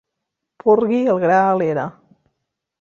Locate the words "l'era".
1.61-1.87